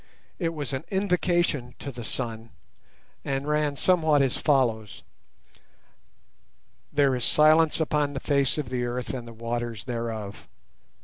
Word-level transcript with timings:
It 0.39 0.55
was 0.55 0.73
an 0.73 0.83
invocation 0.89 1.75
to 1.77 1.91
the 1.91 2.03
Sun, 2.03 2.49
and 3.23 3.47
ran 3.47 3.75
somewhat 3.75 4.23
as 4.23 4.35
follows:— 4.35 5.03
There 6.91 7.15
is 7.15 7.23
silence 7.23 7.79
upon 7.79 8.13
the 8.13 8.19
face 8.19 8.57
of 8.57 8.69
the 8.69 8.83
Earth 8.83 9.13
and 9.13 9.27
the 9.27 9.31
waters 9.31 9.83
thereof! 9.83 10.47